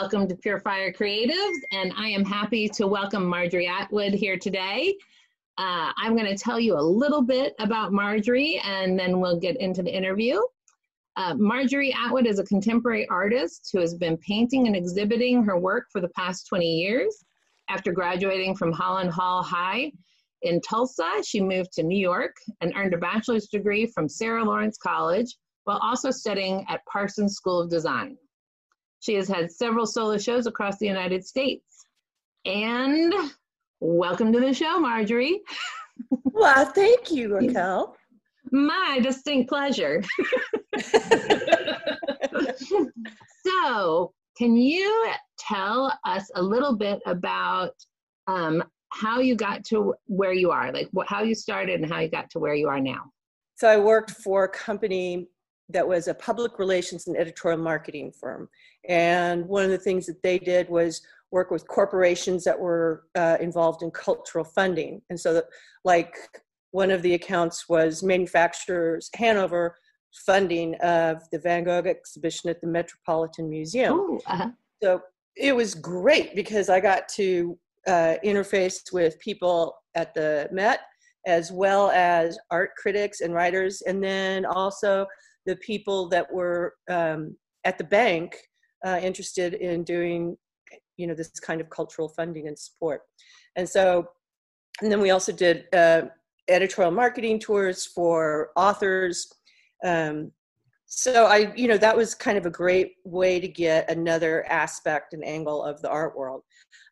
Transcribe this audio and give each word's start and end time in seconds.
Welcome 0.00 0.28
to 0.28 0.36
Pure 0.36 0.60
Fire 0.60 0.92
Creatives, 0.92 1.58
and 1.72 1.92
I 1.96 2.06
am 2.06 2.24
happy 2.24 2.68
to 2.68 2.86
welcome 2.86 3.26
Marjorie 3.26 3.66
Atwood 3.66 4.14
here 4.14 4.38
today. 4.38 4.94
Uh, 5.58 5.90
I'm 5.96 6.14
going 6.16 6.28
to 6.28 6.36
tell 6.36 6.60
you 6.60 6.78
a 6.78 6.80
little 6.80 7.20
bit 7.20 7.52
about 7.58 7.92
Marjorie, 7.92 8.62
and 8.64 8.96
then 8.96 9.18
we'll 9.18 9.40
get 9.40 9.56
into 9.60 9.82
the 9.82 9.92
interview. 9.92 10.38
Uh, 11.16 11.34
Marjorie 11.34 11.92
Atwood 11.92 12.28
is 12.28 12.38
a 12.38 12.44
contemporary 12.44 13.08
artist 13.08 13.70
who 13.72 13.80
has 13.80 13.94
been 13.94 14.16
painting 14.18 14.68
and 14.68 14.76
exhibiting 14.76 15.42
her 15.42 15.58
work 15.58 15.86
for 15.90 16.00
the 16.00 16.10
past 16.10 16.46
20 16.46 16.64
years. 16.64 17.24
After 17.68 17.90
graduating 17.90 18.54
from 18.54 18.70
Holland 18.70 19.10
Hall 19.10 19.42
High 19.42 19.90
in 20.42 20.60
Tulsa, 20.60 21.24
she 21.26 21.40
moved 21.40 21.72
to 21.72 21.82
New 21.82 21.98
York 21.98 22.36
and 22.60 22.72
earned 22.76 22.94
a 22.94 22.98
bachelor's 22.98 23.48
degree 23.48 23.84
from 23.84 24.08
Sarah 24.08 24.44
Lawrence 24.44 24.78
College 24.78 25.34
while 25.64 25.80
also 25.82 26.12
studying 26.12 26.64
at 26.68 26.86
Parsons 26.86 27.34
School 27.34 27.60
of 27.60 27.68
Design. 27.68 28.16
She 29.00 29.14
has 29.14 29.28
had 29.28 29.50
several 29.50 29.86
solo 29.86 30.18
shows 30.18 30.46
across 30.46 30.78
the 30.78 30.86
United 30.86 31.24
States. 31.24 31.86
And 32.44 33.14
welcome 33.80 34.32
to 34.32 34.40
the 34.40 34.52
show, 34.52 34.78
Marjorie. 34.80 35.40
Well, 36.10 36.66
thank 36.66 37.10
you, 37.10 37.34
Raquel. 37.34 37.96
My 38.50 38.98
distinct 39.02 39.48
pleasure. 39.48 40.02
so, 43.46 44.12
can 44.36 44.56
you 44.56 45.12
tell 45.38 45.92
us 46.04 46.30
a 46.34 46.42
little 46.42 46.74
bit 46.74 47.00
about 47.06 47.74
um, 48.26 48.64
how 48.90 49.20
you 49.20 49.34
got 49.36 49.64
to 49.64 49.94
where 50.06 50.32
you 50.32 50.50
are, 50.50 50.72
like 50.72 50.88
what, 50.92 51.06
how 51.08 51.22
you 51.22 51.34
started 51.34 51.80
and 51.80 51.92
how 51.92 52.00
you 52.00 52.08
got 52.08 52.30
to 52.30 52.38
where 52.38 52.54
you 52.54 52.68
are 52.68 52.80
now? 52.80 53.12
So, 53.56 53.68
I 53.68 53.76
worked 53.76 54.12
for 54.12 54.44
a 54.44 54.48
company 54.48 55.28
that 55.68 55.86
was 55.86 56.08
a 56.08 56.14
public 56.14 56.58
relations 56.58 57.06
and 57.06 57.16
editorial 57.16 57.60
marketing 57.60 58.12
firm. 58.12 58.48
And 58.88 59.46
one 59.46 59.64
of 59.64 59.70
the 59.70 59.78
things 59.78 60.06
that 60.06 60.22
they 60.22 60.38
did 60.38 60.68
was 60.68 61.02
work 61.30 61.50
with 61.50 61.68
corporations 61.68 62.44
that 62.44 62.58
were 62.58 63.04
uh, 63.14 63.36
involved 63.40 63.82
in 63.82 63.90
cultural 63.90 64.44
funding. 64.44 65.02
And 65.10 65.20
so, 65.20 65.34
that, 65.34 65.44
like, 65.84 66.14
one 66.70 66.90
of 66.90 67.02
the 67.02 67.14
accounts 67.14 67.68
was 67.68 68.02
manufacturers 68.02 69.10
Hanover 69.14 69.76
funding 70.26 70.74
of 70.76 71.22
the 71.30 71.38
Van 71.38 71.64
Gogh 71.64 71.82
exhibition 71.84 72.50
at 72.50 72.60
the 72.60 72.66
Metropolitan 72.66 73.48
Museum. 73.48 73.94
Ooh, 73.94 74.20
uh-huh. 74.26 74.50
So 74.82 75.02
it 75.36 75.54
was 75.54 75.74
great 75.74 76.34
because 76.34 76.68
I 76.68 76.80
got 76.80 77.08
to 77.10 77.58
uh, 77.86 78.16
interface 78.24 78.92
with 78.92 79.18
people 79.18 79.76
at 79.94 80.14
the 80.14 80.48
Met 80.52 80.80
as 81.26 81.52
well 81.52 81.90
as 81.90 82.38
art 82.50 82.70
critics 82.76 83.20
and 83.20 83.34
writers, 83.34 83.82
and 83.82 84.02
then 84.02 84.46
also 84.46 85.06
the 85.48 85.56
people 85.56 86.08
that 86.10 86.30
were 86.30 86.74
um, 86.90 87.34
at 87.64 87.78
the 87.78 87.84
bank 87.84 88.36
uh, 88.86 89.00
interested 89.02 89.54
in 89.54 89.82
doing 89.82 90.36
you 90.98 91.06
know 91.06 91.14
this 91.14 91.30
kind 91.40 91.60
of 91.62 91.70
cultural 91.70 92.10
funding 92.10 92.46
and 92.48 92.58
support. 92.58 93.00
And 93.56 93.66
so 93.66 94.06
and 94.82 94.92
then 94.92 95.00
we 95.00 95.10
also 95.10 95.32
did 95.32 95.64
uh, 95.74 96.02
editorial 96.48 96.92
marketing 96.92 97.40
tours 97.40 97.86
for 97.86 98.50
authors. 98.56 99.32
Um, 99.84 100.32
so 100.90 101.26
i 101.26 101.52
you 101.54 101.68
know 101.68 101.76
that 101.76 101.96
was 101.96 102.14
kind 102.14 102.38
of 102.38 102.46
a 102.46 102.50
great 102.62 102.92
way 103.04 103.38
to 103.38 103.46
get 103.46 103.90
another 103.90 104.46
aspect 104.48 105.12
and 105.12 105.22
angle 105.24 105.62
of 105.62 105.80
the 105.80 105.90
art 105.90 106.16
world. 106.16 106.42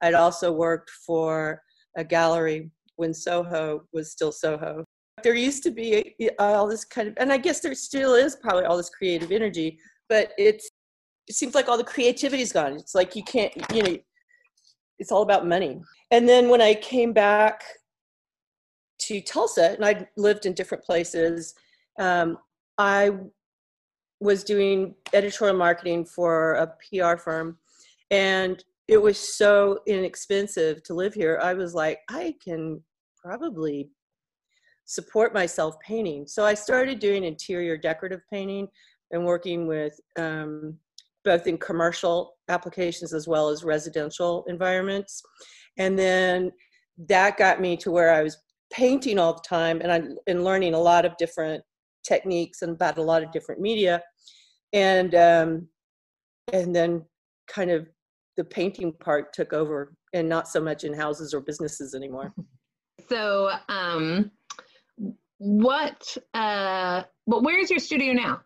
I'd 0.00 0.14
also 0.14 0.50
worked 0.50 0.90
for 1.06 1.60
a 1.96 2.04
gallery 2.04 2.70
when 2.96 3.12
soho 3.12 3.82
was 3.92 4.12
still 4.12 4.32
soho 4.32 4.84
there 5.22 5.34
used 5.34 5.62
to 5.62 5.70
be 5.70 6.16
all 6.38 6.66
this 6.66 6.84
kind 6.84 7.08
of 7.08 7.14
and 7.16 7.32
i 7.32 7.38
guess 7.38 7.60
there 7.60 7.74
still 7.74 8.14
is 8.14 8.36
probably 8.36 8.64
all 8.64 8.76
this 8.76 8.90
creative 8.90 9.32
energy 9.32 9.78
but 10.08 10.32
it's 10.38 10.70
it 11.26 11.34
seems 11.34 11.54
like 11.54 11.68
all 11.68 11.76
the 11.76 11.84
creativity 11.84 12.42
is 12.42 12.52
gone. 12.52 12.74
It's 12.74 12.94
like 12.94 13.16
you 13.16 13.24
can't 13.24 13.52
you 13.74 13.82
know 13.82 13.96
it's 14.98 15.12
all 15.12 15.22
about 15.22 15.46
money. 15.46 15.80
And 16.10 16.28
then 16.28 16.48
when 16.48 16.60
i 16.60 16.74
came 16.74 17.12
back 17.12 17.64
to 18.98 19.20
tulsa 19.20 19.72
and 19.72 19.84
i 19.84 20.06
lived 20.16 20.46
in 20.46 20.54
different 20.54 20.82
places 20.82 21.54
um, 21.98 22.38
i 22.78 23.10
was 24.20 24.42
doing 24.42 24.94
editorial 25.12 25.56
marketing 25.56 26.02
for 26.02 26.54
a 26.54 26.66
pr 26.66 27.16
firm 27.18 27.58
and 28.10 28.64
it 28.88 28.96
was 28.96 29.18
so 29.18 29.80
inexpensive 29.86 30.82
to 30.84 30.94
live 30.94 31.12
here. 31.12 31.38
I 31.42 31.54
was 31.54 31.74
like 31.74 32.00
i 32.08 32.34
can 32.42 32.82
probably 33.22 33.90
support 34.86 35.34
myself 35.34 35.76
painting. 35.80 36.26
So 36.26 36.44
I 36.44 36.54
started 36.54 36.98
doing 36.98 37.24
interior 37.24 37.76
decorative 37.76 38.22
painting 38.32 38.68
and 39.10 39.24
working 39.24 39.66
with 39.66 39.98
um, 40.18 40.76
both 41.24 41.46
in 41.46 41.58
commercial 41.58 42.36
applications 42.48 43.12
as 43.12 43.28
well 43.28 43.48
as 43.48 43.64
residential 43.64 44.44
environments. 44.48 45.22
And 45.76 45.98
then 45.98 46.52
that 47.08 47.36
got 47.36 47.60
me 47.60 47.76
to 47.78 47.90
where 47.90 48.14
I 48.14 48.22
was 48.22 48.38
painting 48.72 49.18
all 49.18 49.34
the 49.34 49.42
time 49.46 49.80
and 49.82 49.92
I 49.92 50.02
and 50.26 50.44
learning 50.44 50.74
a 50.74 50.80
lot 50.80 51.04
of 51.04 51.16
different 51.18 51.62
techniques 52.06 52.62
and 52.62 52.72
about 52.72 52.98
a 52.98 53.02
lot 53.02 53.22
of 53.22 53.32
different 53.32 53.60
media. 53.60 54.02
And 54.72 55.14
um, 55.14 55.68
and 56.52 56.74
then 56.74 57.04
kind 57.48 57.70
of 57.70 57.88
the 58.36 58.44
painting 58.44 58.92
part 58.92 59.32
took 59.32 59.52
over 59.52 59.94
and 60.12 60.28
not 60.28 60.48
so 60.48 60.60
much 60.60 60.84
in 60.84 60.92
houses 60.94 61.34
or 61.34 61.40
businesses 61.40 61.94
anymore. 61.94 62.32
So 63.10 63.50
um 63.68 64.32
what 65.38 66.16
uh 66.34 67.02
but 67.26 67.42
where 67.42 67.58
is 67.58 67.70
your 67.70 67.78
studio 67.78 68.12
now? 68.12 68.40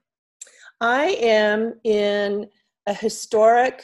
I 0.80 1.16
am 1.20 1.74
in 1.84 2.48
a 2.86 2.94
historic 2.94 3.82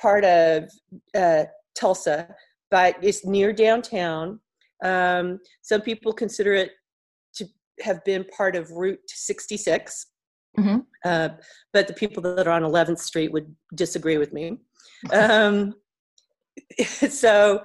part 0.00 0.24
of 0.24 0.70
uh, 1.14 1.44
tulsa 1.74 2.34
but 2.70 2.96
it's 3.02 3.24
near 3.24 3.52
downtown. 3.52 4.40
Um, 4.82 5.38
some 5.62 5.80
people 5.80 6.12
consider 6.12 6.54
it 6.54 6.72
to 7.36 7.46
have 7.82 8.04
been 8.04 8.24
part 8.36 8.56
of 8.56 8.70
route 8.72 8.98
66 9.06 10.06
mm-hmm. 10.58 10.78
uh, 11.04 11.28
but 11.72 11.86
the 11.86 11.94
people 11.94 12.20
that 12.22 12.48
are 12.48 12.50
on 12.50 12.62
11th 12.62 12.98
street 12.98 13.32
would 13.32 13.54
disagree 13.76 14.18
with 14.18 14.32
me. 14.32 14.58
Um, 15.12 15.74
so 17.08 17.60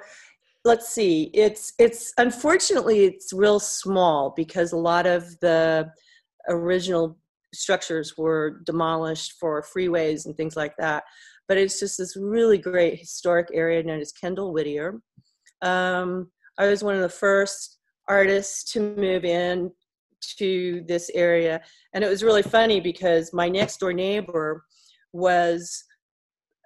let's 0.65 0.89
see 0.89 1.31
it's 1.33 1.73
it's 1.79 2.13
unfortunately 2.17 3.05
it's 3.05 3.31
real 3.31 3.59
small 3.59 4.33
because 4.35 4.71
a 4.71 4.77
lot 4.77 5.05
of 5.05 5.39
the 5.39 5.89
original 6.49 7.17
structures 7.53 8.17
were 8.17 8.61
demolished 8.65 9.33
for 9.39 9.63
freeways 9.63 10.25
and 10.25 10.35
things 10.35 10.55
like 10.55 10.73
that 10.77 11.03
but 11.47 11.57
it's 11.57 11.79
just 11.79 11.97
this 11.97 12.15
really 12.15 12.57
great 12.57 12.99
historic 12.99 13.47
area 13.53 13.81
known 13.81 13.99
as 13.99 14.11
kendall 14.11 14.51
whittier. 14.51 14.99
Um, 15.61 16.29
i 16.57 16.67
was 16.67 16.83
one 16.83 16.95
of 16.95 17.01
the 17.01 17.09
first 17.09 17.79
artists 18.07 18.69
to 18.73 18.95
move 18.95 19.23
in 19.23 19.71
to 20.37 20.83
this 20.87 21.09
area 21.13 21.61
and 21.93 22.03
it 22.03 22.09
was 22.09 22.23
really 22.23 22.43
funny 22.43 22.81
because 22.81 23.31
my 23.31 23.47
next 23.47 23.79
door 23.79 23.93
neighbor 23.93 24.63
was 25.13 25.85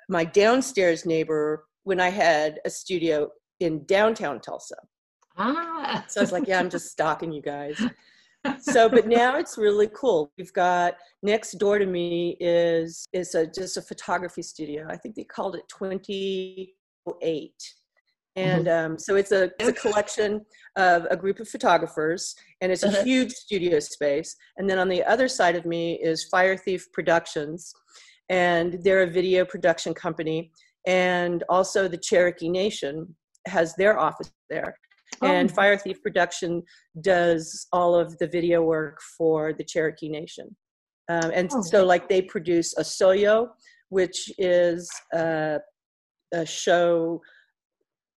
my 0.10 0.26
downstairs 0.26 1.06
neighbor 1.06 1.66
when 1.84 2.00
i 2.00 2.10
had 2.10 2.60
a 2.66 2.70
studio 2.70 3.30
in 3.64 3.86
downtown 3.86 4.40
Tulsa. 4.40 4.76
Ah. 5.38 6.06
So 6.08 6.22
I 6.22 6.24
was 6.24 6.32
like, 6.32 6.48
yeah, 6.48 6.60
I'm 6.60 6.70
just 6.70 6.92
stalking 6.92 7.32
you 7.32 7.42
guys. 7.42 7.82
so 8.60 8.90
but 8.90 9.08
now 9.08 9.38
it's 9.38 9.58
really 9.58 9.88
cool 9.94 10.32
we've 10.38 10.54
got 10.54 10.96
next 11.22 11.54
door 11.54 11.80
to 11.80 11.86
me 11.86 12.36
is 12.40 13.06
is 13.14 13.36
a 13.36 13.48
just 13.48 13.78
a 13.78 13.82
photography 13.82 14.42
studio 14.42 14.86
i 14.90 14.98
think 14.98 15.16
they 15.16 15.24
called 15.24 15.56
it 15.56 15.68
28 15.70 17.54
and 18.36 18.66
mm-hmm. 18.66 18.92
um, 18.94 19.00
so 19.00 19.16
it's 19.16 19.32
a, 19.32 19.52
it's 19.60 19.70
a 19.70 19.74
collection 19.74 20.44
of 20.76 21.06
a 21.12 21.16
group 21.16 21.40
of 21.40 21.48
photographers 21.48 22.36
and 22.62 22.72
it's 22.72 22.84
a 22.84 22.88
uh-huh. 22.88 23.04
huge 23.04 23.32
studio 23.32 23.80
space 23.80 24.36
and 24.58 24.70
then 24.70 24.80
on 24.80 24.90
the 24.90 25.04
other 25.04 25.28
side 25.28 25.56
of 25.56 25.66
me 25.66 25.94
is 26.02 26.26
fire 26.26 26.58
thief 26.58 26.92
productions 26.92 27.74
and 28.30 28.80
they're 28.84 29.04
a 29.04 29.10
video 29.10 29.46
production 29.46 29.94
company 29.94 30.52
and 30.86 31.44
also 31.48 31.88
the 31.88 31.98
cherokee 31.98 32.50
nation 32.50 33.16
has 33.48 33.76
their 33.76 34.00
office 34.00 34.32
there. 34.50 34.76
Oh. 35.22 35.28
And 35.28 35.52
Fire 35.52 35.78
Thief 35.78 36.02
Production 36.02 36.64
does 37.02 37.68
all 37.72 37.96
of 37.96 38.18
the 38.18 38.28
video 38.28 38.64
work 38.64 39.00
for 39.18 39.54
the 39.54 39.64
Cherokee 39.64 40.10
Nation. 40.10 40.56
Um, 41.10 41.32
and 41.34 41.50
oh. 41.54 41.62
so, 41.62 41.86
like, 41.86 42.10
they 42.10 42.22
produce 42.22 42.74
Osiyo, 42.76 43.50
which 43.90 44.32
is 44.38 44.90
a, 45.14 45.60
a 46.34 46.46
show 46.46 47.22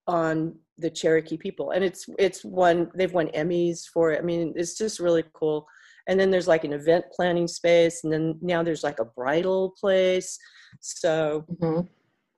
on 0.06 0.54
the 0.78 0.90
Cherokee 0.90 1.36
people, 1.36 1.70
and 1.70 1.82
it's 1.82 2.06
it's 2.18 2.44
won 2.44 2.90
they've 2.94 3.12
won 3.12 3.28
Emmys 3.28 3.86
for 3.92 4.12
it. 4.12 4.20
I 4.20 4.22
mean, 4.22 4.52
it's 4.56 4.76
just 4.76 5.00
really 5.00 5.24
cool. 5.32 5.66
And 6.06 6.20
then 6.20 6.30
there's 6.30 6.46
like 6.46 6.64
an 6.64 6.72
event 6.72 7.06
planning 7.12 7.48
space, 7.48 8.04
and 8.04 8.12
then 8.12 8.38
now 8.40 8.62
there's 8.62 8.84
like 8.84 9.00
a 9.00 9.04
bridal 9.04 9.74
place. 9.80 10.38
So, 10.80 11.44
mm-hmm. 11.60 11.86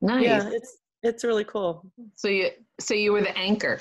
nice. 0.06 0.24
Yeah, 0.24 0.48
it's 0.50 0.78
it's 1.08 1.24
really 1.24 1.44
cool. 1.44 1.90
So 2.14 2.28
you 2.28 2.50
so 2.80 2.94
you 2.94 3.12
were 3.12 3.22
the 3.22 3.36
anchor. 3.36 3.80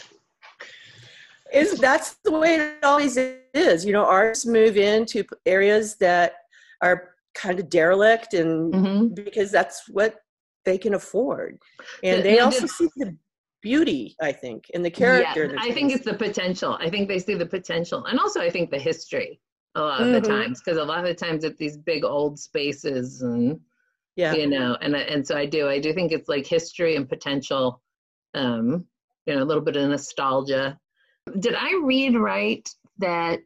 Is 1.54 1.78
that's 1.80 2.16
the 2.26 2.32
way 2.32 2.56
it 2.56 2.84
always 2.84 3.18
is. 3.54 3.86
You 3.86 3.94
know, 3.94 4.04
artists 4.04 4.46
move 4.46 4.76
into 4.78 5.24
areas 5.46 5.96
that 5.98 6.34
are 6.82 7.12
kind 7.36 7.60
of 7.60 7.70
derelict 7.70 8.34
and 8.34 8.74
Mhm. 8.74 9.16
because 9.16 9.52
that's 9.52 9.88
what 9.90 10.16
they 10.66 10.78
can 10.78 10.96
afford 10.96 11.60
and 12.04 12.16
Th- 12.16 12.24
they 12.24 12.40
also 12.40 12.66
see 12.66 12.90
the 12.98 13.16
beauty 13.62 14.16
i 14.22 14.32
think 14.32 14.70
in 14.72 14.82
the 14.82 14.90
character 14.90 15.46
Yeah, 15.46 15.60
I 15.62 15.72
think 15.72 15.94
it's 15.94 16.04
the 16.04 16.16
potential. 16.16 16.78
I 16.82 16.90
think 16.90 17.08
they 17.08 17.20
see 17.20 17.36
the 17.36 17.46
potential, 17.46 18.06
and 18.06 18.20
also 18.20 18.42
I 18.42 18.50
think 18.50 18.72
the 18.72 18.80
history 18.80 19.40
a 19.76 19.82
lot 19.82 20.02
of 20.02 20.12
the 20.12 20.20
Mhm. 20.22 20.28
times 20.28 20.62
because 20.62 20.78
a 20.80 20.84
lot 20.84 21.00
of 21.00 21.06
the 21.06 21.14
times 21.14 21.46
at 21.46 21.58
these 21.58 21.78
big 21.78 22.04
old 22.04 22.40
spaces 22.40 23.22
and 23.22 23.60
yeah 24.18 24.34
you 24.34 24.48
know, 24.48 24.78
and 24.82 24.96
and 24.96 25.26
so 25.26 25.38
I 25.38 25.46
do. 25.46 25.70
I 25.70 25.80
do 25.80 25.94
think 25.94 26.12
it's 26.12 26.28
like 26.28 26.46
history 26.46 26.96
and 26.98 27.08
potential. 27.08 27.82
Um, 28.34 28.86
you 29.26 29.36
know, 29.36 29.44
a 29.44 29.46
little 29.46 29.64
bit 29.64 29.76
of 29.76 29.90
nostalgia. 29.90 30.78
Did 31.40 31.56
I 31.56 31.80
read 31.84 32.16
right 32.16 32.68
that 32.98 33.40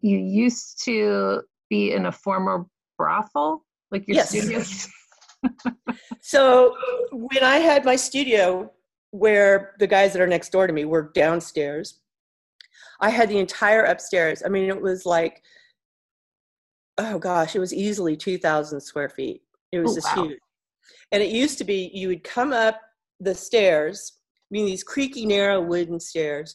you 0.00 0.18
used 0.18 0.84
to 0.84 1.42
be 1.68 1.92
in 1.92 2.06
a 2.06 2.12
former 2.12 2.66
brothel, 2.96 3.64
like 3.90 4.06
your 4.06 4.16
Yes. 4.16 4.30
studios? 4.30 4.88
So 6.20 6.74
when 7.10 7.42
I 7.42 7.56
had 7.56 7.84
my 7.84 7.96
studio, 7.96 8.70
where 9.12 9.74
the 9.78 9.86
guys 9.86 10.12
that 10.12 10.20
are 10.20 10.26
next 10.26 10.50
door 10.50 10.66
to 10.66 10.72
me 10.72 10.84
were 10.84 11.10
downstairs, 11.14 12.00
I 13.00 13.10
had 13.10 13.28
the 13.28 13.38
entire 13.38 13.84
upstairs. 13.84 14.42
I 14.44 14.48
mean, 14.48 14.68
it 14.68 14.80
was 14.80 15.06
like, 15.06 15.42
oh 16.98 17.18
gosh, 17.18 17.54
it 17.54 17.60
was 17.60 17.72
easily 17.72 18.16
2,000 18.16 18.80
square 18.80 19.08
feet. 19.08 19.42
It 19.72 19.78
was 19.80 19.92
Oh, 19.92 19.94
just 19.96 20.16
wow. 20.16 20.24
huge. 20.24 20.38
And 21.12 21.22
it 21.22 21.30
used 21.30 21.58
to 21.58 21.64
be 21.64 21.90
you 21.92 22.08
would 22.08 22.24
come 22.24 22.52
up 22.52 22.80
the 23.20 23.34
stairs, 23.34 24.12
I 24.16 24.48
mean, 24.50 24.66
these 24.66 24.84
creaky, 24.84 25.26
narrow 25.26 25.60
wooden 25.60 26.00
stairs. 26.00 26.54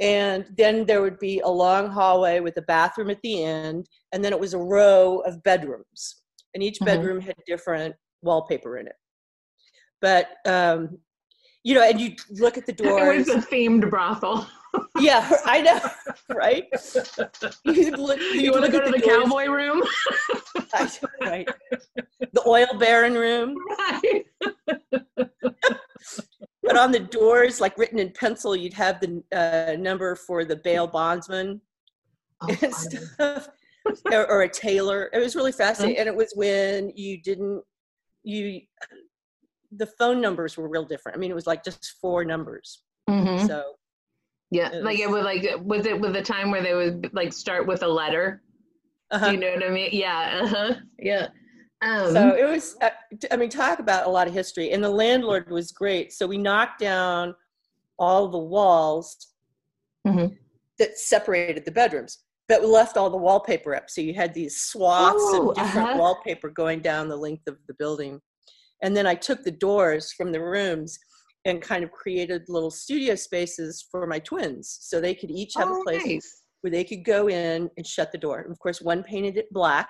And 0.00 0.46
then 0.56 0.84
there 0.84 1.00
would 1.00 1.18
be 1.18 1.40
a 1.40 1.48
long 1.48 1.88
hallway 1.88 2.40
with 2.40 2.56
a 2.56 2.62
bathroom 2.62 3.10
at 3.10 3.20
the 3.22 3.44
end. 3.44 3.86
And 4.12 4.24
then 4.24 4.32
it 4.32 4.40
was 4.40 4.54
a 4.54 4.58
row 4.58 5.18
of 5.20 5.42
bedrooms. 5.42 6.22
And 6.54 6.62
each 6.62 6.78
Mhm. 6.80 6.86
bedroom 6.86 7.20
had 7.20 7.36
different 7.46 7.94
wallpaper 8.22 8.78
in 8.78 8.86
it. 8.88 8.96
But, 10.00 10.28
um, 10.46 10.98
you 11.62 11.74
know, 11.74 11.82
and 11.82 12.00
you 12.00 12.16
look 12.30 12.58
at 12.58 12.66
the 12.66 12.72
door. 12.72 12.98
It 13.14 13.18
was 13.18 13.28
a 13.28 13.38
themed 13.38 13.88
brothel. 13.88 14.46
Yeah, 14.98 15.30
I 15.44 15.60
know, 15.62 15.80
right? 16.34 16.64
You'd 17.64 17.98
look, 17.98 18.18
you 18.20 18.40
you'd 18.40 18.52
want 18.52 18.64
to 18.64 18.72
go 18.72 18.80
to 18.80 18.90
the 18.90 18.98
the 18.98 19.06
cowboy 19.06 19.46
room? 19.46 19.82
I, 20.74 20.90
right? 21.20 21.48
The 22.32 22.42
oil 22.46 22.78
baron 22.78 23.14
room. 23.14 23.56
right. 23.78 24.24
But 26.62 26.76
on 26.78 26.92
the 26.92 27.00
doors, 27.00 27.60
like 27.60 27.76
written 27.76 27.98
in 27.98 28.10
pencil, 28.10 28.54
you'd 28.54 28.72
have 28.74 29.00
the 29.00 29.22
uh, 29.32 29.76
number 29.78 30.14
for 30.14 30.44
the 30.44 30.56
bail 30.56 30.86
bondsman 30.86 31.60
Oh, 32.42 32.56
and 32.62 32.74
stuff, 32.74 33.48
or, 34.10 34.28
or 34.28 34.42
a 34.42 34.48
tailor. 34.48 35.10
It 35.12 35.18
was 35.18 35.36
really 35.36 35.52
fascinating, 35.52 35.98
and 35.98 36.08
it 36.08 36.14
was 36.14 36.32
when 36.34 36.90
you 36.96 37.20
didn't 37.22 37.62
you. 38.24 38.60
The 39.74 39.86
phone 39.86 40.20
numbers 40.20 40.56
were 40.56 40.68
real 40.68 40.84
different. 40.84 41.16
I 41.16 41.20
mean, 41.20 41.30
it 41.30 41.34
was 41.34 41.46
like 41.46 41.64
just 41.64 41.94
four 42.00 42.24
numbers. 42.24 42.82
Mhm. 43.08 43.46
So 43.46 43.74
Yeah, 44.52 44.70
It 44.70 44.84
like 44.84 44.98
it 44.98 45.08
was- 45.08 45.24
was 45.24 45.24
like 45.24 45.60
was 45.64 45.86
it 45.86 45.98
with 45.98 46.14
a 46.14 46.22
time 46.22 46.50
where 46.50 46.62
they 46.62 46.74
would 46.74 47.10
like 47.14 47.32
start 47.32 47.66
with 47.66 47.82
a 47.82 47.88
letter? 47.88 48.42
uh-huh. 49.10 49.26
Do 49.28 49.32
you 49.34 49.40
know 49.40 49.52
what 49.54 49.64
I 49.64 49.70
mean? 49.70 49.88
Yeah, 49.92 50.40
uh-huh. 50.42 50.74
yeah. 50.98 51.28
Um, 51.80 52.12
So 52.12 52.36
it 52.36 52.44
was, 52.48 52.76
I 53.30 53.36
mean, 53.36 53.48
talk 53.48 53.78
about 53.78 54.06
a 54.06 54.10
lot 54.10 54.28
of 54.28 54.34
history. 54.34 54.70
And 54.72 54.84
the 54.84 54.90
landlord 54.90 55.50
was 55.50 55.72
great. 55.72 56.12
So 56.12 56.26
we 56.26 56.38
knocked 56.38 56.78
down 56.80 57.34
all 57.98 58.28
the 58.28 58.38
walls 58.38 59.28
Mhm. 60.06 60.36
that 60.78 60.98
separated 60.98 61.64
the 61.64 61.72
bedrooms, 61.72 62.18
but 62.48 62.60
we 62.60 62.66
left 62.68 62.96
all 62.96 63.10
the 63.10 63.16
wallpaper 63.16 63.74
up. 63.74 63.88
So 63.90 64.00
you 64.00 64.14
had 64.14 64.32
these 64.34 64.60
swaths 64.60 65.16
Oh, 65.18 65.50
of 65.50 65.56
different 65.56 65.88
uh-huh. 65.90 65.98
wallpaper 65.98 66.50
going 66.50 66.80
down 66.80 67.08
the 67.08 67.16
length 67.16 67.46
of 67.48 67.56
the 67.66 67.74
building. 67.74 68.20
And 68.82 68.96
then 68.96 69.06
I 69.06 69.14
took 69.14 69.42
the 69.44 69.50
doors 69.68 70.12
from 70.12 70.30
the 70.32 70.40
rooms 70.42 70.98
and 71.44 71.60
kind 71.60 71.82
of 71.82 71.90
created 71.90 72.42
little 72.48 72.70
studio 72.70 73.14
spaces 73.14 73.86
for 73.90 74.06
my 74.06 74.18
twins. 74.18 74.78
So 74.80 75.00
they 75.00 75.14
could 75.14 75.30
each 75.30 75.54
have 75.56 75.68
oh, 75.68 75.80
a 75.80 75.84
place 75.84 76.06
nice. 76.06 76.42
where 76.60 76.70
they 76.70 76.84
could 76.84 77.04
go 77.04 77.28
in 77.28 77.70
and 77.76 77.86
shut 77.86 78.12
the 78.12 78.18
door. 78.18 78.40
And 78.40 78.52
of 78.52 78.58
course, 78.58 78.80
one 78.80 79.02
painted 79.02 79.36
it 79.36 79.52
black 79.52 79.88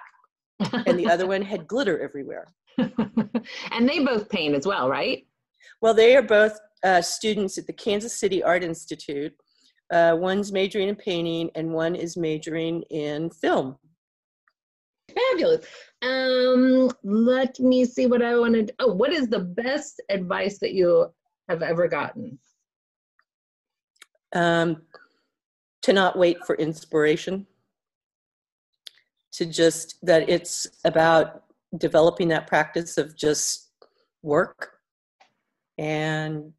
and 0.72 0.98
the 0.98 1.10
other 1.10 1.26
one 1.28 1.42
had 1.42 1.66
glitter 1.66 2.00
everywhere. 2.00 2.52
and 2.78 3.88
they 3.88 4.00
both 4.00 4.28
paint 4.28 4.54
as 4.54 4.66
well, 4.66 4.88
right? 4.88 5.26
Well, 5.80 5.94
they 5.94 6.16
are 6.16 6.22
both 6.22 6.58
uh, 6.84 7.02
students 7.02 7.58
at 7.58 7.66
the 7.66 7.72
Kansas 7.72 8.18
City 8.18 8.42
Art 8.42 8.64
Institute. 8.64 9.34
Uh, 9.92 10.16
one's 10.18 10.52
majoring 10.52 10.88
in 10.88 10.96
painting, 10.96 11.50
and 11.54 11.72
one 11.72 11.94
is 11.94 12.16
majoring 12.16 12.82
in 12.90 13.30
film. 13.30 13.76
Fabulous. 15.30 15.66
Um, 16.00 16.90
let 17.04 17.60
me 17.60 17.84
see 17.84 18.06
what 18.06 18.22
I 18.22 18.38
wanted. 18.38 18.72
Oh, 18.78 18.92
what 18.92 19.12
is 19.12 19.28
the 19.28 19.40
best 19.40 20.00
advice 20.08 20.58
that 20.60 20.72
you 20.72 21.12
have 21.48 21.62
ever 21.62 21.88
gotten? 21.88 22.38
Um, 24.34 24.82
to 25.82 25.92
not 25.92 26.16
wait 26.16 26.38
for 26.46 26.56
inspiration, 26.56 27.46
to 29.32 29.46
just 29.46 30.04
that 30.06 30.28
it's 30.28 30.66
about 30.84 31.44
developing 31.78 32.28
that 32.28 32.46
practice 32.46 32.98
of 32.98 33.16
just 33.16 33.70
work 34.22 34.72
and 35.78 36.52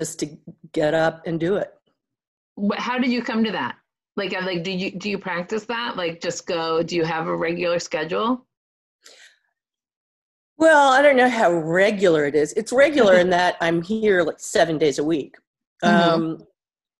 just 0.00 0.18
to 0.20 0.36
get 0.72 0.94
up 0.94 1.22
and 1.26 1.38
do 1.40 1.56
it. 1.56 1.72
How 2.76 2.98
did 2.98 3.10
you 3.10 3.22
come 3.22 3.44
to 3.44 3.52
that? 3.52 3.76
Like, 4.16 4.32
like, 4.32 4.62
do 4.62 4.70
you 4.70 4.90
do 4.90 5.08
you 5.08 5.18
practice 5.18 5.64
that? 5.64 5.96
Like, 5.96 6.20
just 6.20 6.46
go. 6.46 6.82
Do 6.82 6.96
you 6.96 7.04
have 7.04 7.26
a 7.28 7.36
regular 7.36 7.78
schedule? 7.78 8.46
Well, 10.62 10.92
I 10.92 11.02
don't 11.02 11.16
know 11.16 11.28
how 11.28 11.50
regular 11.52 12.24
it 12.24 12.36
is. 12.36 12.52
It's 12.52 12.72
regular 12.72 13.16
in 13.16 13.30
that 13.30 13.56
I'm 13.60 13.82
here 13.82 14.22
like 14.22 14.38
seven 14.38 14.78
days 14.78 15.00
a 15.00 15.04
week. 15.04 15.34
Mhm. 15.84 15.88
Um, 15.88 16.46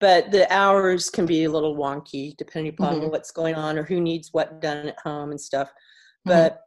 but 0.00 0.32
the 0.32 0.52
hours 0.52 1.08
can 1.08 1.24
be 1.26 1.44
a 1.44 1.50
little 1.50 1.76
wonky 1.76 2.36
depending 2.36 2.72
upon 2.74 3.00
Mhm. 3.00 3.10
what's 3.12 3.30
going 3.30 3.54
on 3.54 3.78
or 3.78 3.84
who 3.84 4.00
needs 4.00 4.30
what 4.32 4.60
done 4.60 4.88
at 4.88 4.98
home 4.98 5.30
and 5.30 5.40
stuff. 5.40 5.68
Mhm. 6.26 6.32
But 6.32 6.60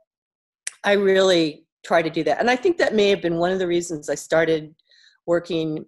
I 0.85 0.93
really 0.93 1.67
try 1.83 2.01
to 2.01 2.09
do 2.09 2.23
that. 2.23 2.39
And 2.39 2.49
I 2.49 2.55
think 2.55 2.77
that 2.77 2.95
may 2.95 3.09
have 3.09 3.21
been 3.21 3.39
one 3.39 3.51
of 3.51 3.59
the 3.59 3.67
reasons 3.67 4.09
I 4.09 4.15
started 4.15 4.73
working 5.25 5.85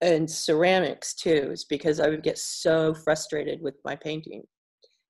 in 0.00 0.26
ceramics 0.26 1.12
too, 1.12 1.50
is 1.52 1.64
because 1.64 2.00
I 2.00 2.08
would 2.08 2.22
get 2.22 2.38
so 2.38 2.94
frustrated 2.94 3.60
with 3.60 3.74
my 3.84 3.94
painting. 3.94 4.44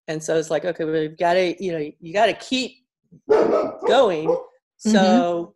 And 0.08 0.20
so 0.20 0.36
it's 0.36 0.50
like, 0.50 0.64
okay, 0.64 0.84
well, 0.84 1.00
you've 1.00 1.16
got 1.18 1.34
to, 1.34 1.64
you 1.64 1.70
know, 1.70 1.88
you 2.00 2.12
got 2.12 2.26
to 2.26 2.34
keep 2.34 2.84
going. 3.86 4.36
So, 4.78 5.54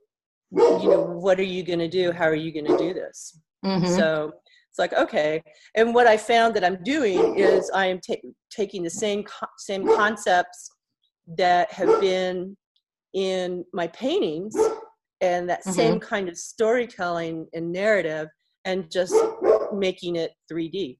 you 0.52 0.88
know, 0.90 1.04
what 1.04 1.38
are 1.38 1.44
you 1.44 1.62
going 1.62 1.78
to 1.78 1.88
do? 1.88 2.12
How 2.12 2.24
are 2.24 2.34
you 2.34 2.52
going 2.52 2.66
to 2.66 2.76
do 2.78 2.94
this? 2.94 3.38
Mhm. 3.64 3.96
So 3.96 4.32
it's 4.70 4.78
like 4.78 4.92
okay. 4.94 5.42
And 5.76 5.94
what 5.94 6.06
I 6.06 6.16
found 6.16 6.54
that 6.56 6.64
I'm 6.64 6.82
doing 6.82 7.38
is 7.38 7.70
I 7.74 7.86
am 7.86 8.00
ta- 8.00 8.14
taking 8.50 8.82
the 8.82 8.90
same 8.90 9.24
co- 9.24 9.46
same 9.58 9.86
concepts 9.86 10.70
that 11.36 11.70
have 11.72 12.00
been 12.00 12.56
in 13.12 13.64
my 13.72 13.86
paintings 13.88 14.56
and 15.20 15.48
that 15.50 15.64
same 15.64 16.00
kind 16.00 16.28
of 16.28 16.38
storytelling 16.38 17.46
and 17.52 17.70
narrative, 17.70 18.28
and 18.64 18.90
just 18.90 19.14
making 19.74 20.16
it 20.16 20.32
3D. 20.50 20.98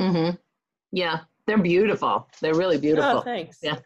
Mm-hmm. 0.00 0.36
Yeah, 0.92 1.20
they're 1.46 1.58
beautiful. 1.58 2.28
They're 2.40 2.54
really 2.54 2.78
beautiful. 2.78 3.18
Oh, 3.18 3.20
thanks. 3.22 3.58
Yeah. 3.62 3.78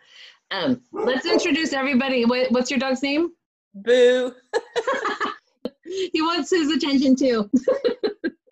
Um, 0.51 0.83
let's 0.93 1.25
introduce 1.25 1.73
everybody. 1.73 2.25
What, 2.27 2.51
what's 2.53 2.71
your 2.71 2.79
dog's 2.79 3.03
name? 3.03 3.31
Boo. 3.75 4.35
he 5.85 6.23
wants 6.23 6.51
his 6.51 6.71
attention 6.71 7.17
too. 7.17 7.51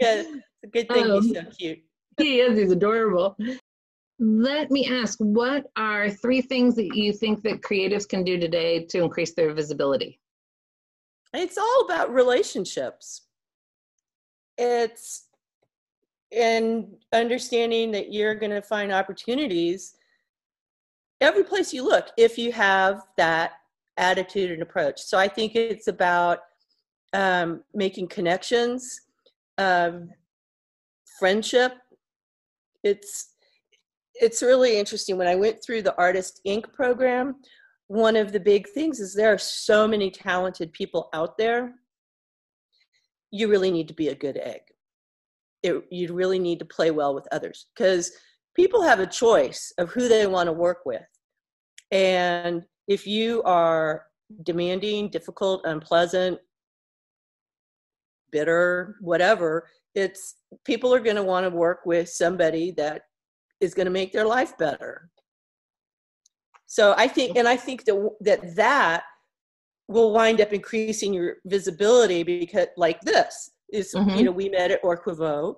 Yeah, 0.01 0.23
it's 0.23 0.65
a 0.65 0.67
good 0.67 0.89
thing 0.89 1.05
he's 1.05 1.27
Um, 1.29 1.35
so 1.35 1.45
cute. 1.57 1.79
he 2.19 2.41
is. 2.41 2.59
He's 2.59 2.73
adorable. 2.73 3.37
Let 4.19 4.73
me 4.73 4.89
ask, 4.91 5.17
what 5.21 5.67
are 5.77 6.11
three 6.11 6.41
things 6.41 6.75
that 6.75 6.97
you 6.97 7.13
think 7.13 7.45
that 7.45 7.61
creatives 7.61 8.09
can 8.09 8.25
do 8.25 8.37
today 8.37 8.85
to 8.87 9.01
increase 9.01 9.35
their 9.35 9.55
visibility? 9.55 10.19
It's 11.35 11.57
all 11.57 11.85
about 11.85 12.13
relationships. 12.13 13.29
It's 14.59 15.29
and 16.33 16.97
understanding 17.13 17.93
that 17.93 18.13
you're 18.13 18.35
going 18.35 18.51
to 18.51 18.63
find 18.63 18.91
opportunities 18.91 19.95
every 21.21 21.45
place 21.45 21.73
you 21.73 21.85
look 21.85 22.09
if 22.17 22.39
you 22.39 22.51
have 22.51 23.03
that 23.17 23.53
attitude 23.97 24.51
and 24.51 24.63
approach. 24.63 25.01
So 25.01 25.19
I 25.19 25.29
think 25.29 25.55
it's 25.55 25.89
about 25.89 26.41
um, 27.13 27.63
making 27.75 28.09
connections, 28.09 29.01
um, 29.59 30.11
friendship. 31.19 31.75
It's 32.83 33.29
it's 34.15 34.43
really 34.43 34.79
interesting. 34.79 35.17
When 35.17 35.27
I 35.27 35.35
went 35.35 35.63
through 35.65 35.83
the 35.83 35.97
Artist 35.97 36.41
Inc. 36.47 36.73
program, 36.73 37.37
one 37.89 38.17
of 38.17 38.33
the 38.33 38.41
big 38.41 38.69
things 38.69 39.01
is 39.01 39.15
there 39.15 39.33
are 39.33 39.39
so 39.39 39.89
many 39.89 40.11
talented 40.11 40.73
people 40.73 41.09
out 41.13 41.39
there. 41.39 41.75
You 43.31 43.49
really 43.49 43.71
need 43.71 43.89
to 43.89 43.95
be 43.95 44.09
a 44.09 44.15
good 44.15 44.37
egg. 44.37 44.61
It, 45.63 45.85
you 45.91 46.13
really 46.13 46.39
need 46.39 46.59
to 46.59 46.65
play 46.65 46.91
well 46.91 47.15
with 47.15 47.27
others 47.33 47.67
because 47.75 48.13
people 48.55 48.83
have 48.83 49.01
a 49.01 49.07
choice 49.07 49.73
of 49.79 49.91
who 49.91 50.09
they 50.09 50.27
want 50.27 50.49
to 50.49 50.53
work 50.53 50.81
with. 50.85 51.03
And 51.91 52.65
if 52.89 53.07
you 53.07 53.43
are 53.45 54.05
demanding, 54.43 55.09
difficult, 55.09 55.63
unpleasant, 55.65 56.39
bitter, 58.31 58.97
whatever, 59.01 59.69
it's 59.95 60.37
people 60.65 60.93
are 60.95 61.01
going 61.01 61.17
to 61.17 61.23
want 61.23 61.45
to 61.45 61.51
work 61.51 61.81
with 61.85 62.09
somebody 62.09 62.73
that 62.73 63.03
is 63.61 63.75
going 63.75 63.87
to 63.87 63.93
make 63.93 64.13
their 64.13 64.27
life 64.27 64.57
better. 64.59 65.11
So 66.67 66.95
I 66.97 67.07
think, 67.07 67.37
and 67.37 67.47
I 67.47 67.57
think 67.57 67.85
that 67.85 68.11
that 68.23 68.57
that 68.57 69.05
will 69.89 70.13
wind 70.13 70.41
up 70.41 70.53
increasing 70.53 71.13
your 71.13 71.37
visibility 71.45 72.23
because, 72.23 72.69
like 72.77 73.01
this, 73.03 73.51
is 73.73 73.93
mm-hmm. 73.95 74.17
you 74.17 74.25
know 74.25 74.33
we 74.33 74.49
met 74.49 74.71
at 74.71 74.83
Orquevo, 74.83 75.55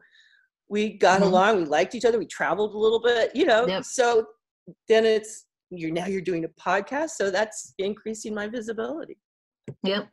we 0.69 0.99
got 0.99 1.21
mm-hmm. 1.21 1.29
along, 1.29 1.57
we 1.59 1.65
liked 1.67 1.95
each 1.95 2.05
other, 2.05 2.19
we 2.19 2.27
traveled 2.27 2.75
a 2.75 2.79
little 2.79 3.01
bit, 3.01 3.35
you 3.35 3.47
know. 3.47 3.67
Yep. 3.67 3.85
So 3.85 4.27
then 4.89 5.05
it's 5.05 5.47
you're 5.79 5.91
now 5.91 6.07
you're 6.07 6.21
doing 6.21 6.45
a 6.45 6.49
podcast, 6.49 7.11
so 7.11 7.31
that's 7.31 7.75
increasing 7.79 8.35
my 8.35 8.49
visibility. 8.49 9.19
Yep. 9.83 10.09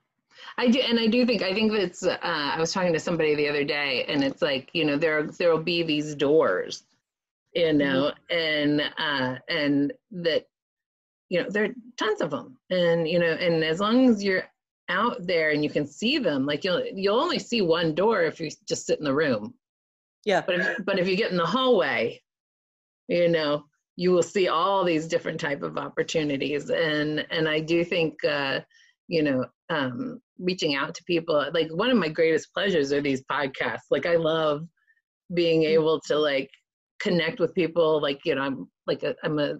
I 0.57 0.69
do, 0.69 0.79
and 0.79 0.99
I 0.99 1.07
do 1.07 1.25
think 1.25 1.41
I 1.41 1.53
think 1.53 1.73
it's. 1.73 2.03
Uh, 2.03 2.17
I 2.21 2.59
was 2.59 2.71
talking 2.71 2.93
to 2.93 2.99
somebody 2.99 3.35
the 3.35 3.49
other 3.49 3.63
day, 3.63 4.05
and 4.07 4.23
it's 4.23 4.41
like 4.41 4.69
you 4.73 4.85
know 4.85 4.97
there 4.97 5.23
there 5.23 5.51
will 5.51 5.63
be 5.63 5.83
these 5.83 6.15
doors, 6.15 6.83
you 7.53 7.63
mm-hmm. 7.65 7.77
know, 7.77 8.11
mm-hmm. 8.31 8.37
and 8.37 8.81
uh, 8.97 9.39
and 9.49 9.93
that 10.11 10.45
you 11.29 11.41
know 11.41 11.49
there 11.49 11.65
are 11.65 11.75
tons 11.97 12.21
of 12.21 12.31
them, 12.31 12.57
and 12.69 13.07
you 13.07 13.19
know, 13.19 13.31
and 13.31 13.63
as 13.63 13.79
long 13.79 14.09
as 14.09 14.23
you're 14.23 14.43
out 14.89 15.25
there 15.25 15.51
and 15.51 15.63
you 15.63 15.69
can 15.69 15.87
see 15.87 16.17
them, 16.17 16.45
like 16.45 16.63
you'll 16.63 16.83
you'll 16.93 17.19
only 17.19 17.39
see 17.39 17.61
one 17.61 17.95
door 17.95 18.23
if 18.23 18.39
you 18.39 18.49
just 18.67 18.85
sit 18.85 18.99
in 18.99 19.05
the 19.05 19.13
room. 19.13 19.53
Yeah. 20.25 20.41
But 20.45 20.59
if, 20.59 20.85
but 20.85 20.99
if 20.99 21.07
you 21.07 21.15
get 21.15 21.31
in 21.31 21.37
the 21.37 21.45
hallway, 21.45 22.21
you 23.07 23.29
know, 23.29 23.65
you 23.95 24.11
will 24.11 24.23
see 24.23 24.47
all 24.47 24.83
these 24.83 25.07
different 25.07 25.39
type 25.39 25.63
of 25.63 25.77
opportunities, 25.77 26.69
and 26.69 27.25
and 27.29 27.47
I 27.47 27.59
do 27.59 27.83
think. 27.83 28.23
Uh, 28.23 28.61
you 29.11 29.21
know 29.21 29.45
um, 29.69 30.19
reaching 30.39 30.75
out 30.75 30.95
to 30.95 31.03
people 31.03 31.45
like 31.53 31.67
one 31.71 31.91
of 31.91 31.97
my 31.97 32.07
greatest 32.07 32.53
pleasures 32.53 32.91
are 32.91 33.01
these 33.01 33.23
podcasts. 33.29 33.91
Like 33.91 34.05
i 34.05 34.15
love 34.15 34.65
being 35.33 35.61
mm. 35.61 35.67
able 35.67 35.99
to 36.07 36.17
like 36.17 36.49
connect 36.99 37.39
with 37.39 37.53
people. 37.53 38.01
Like 38.01 38.21
you 38.25 38.35
know 38.35 38.41
i'm 38.41 38.71
like 38.87 39.03
a, 39.03 39.13
i'm 39.23 39.37
a 39.37 39.55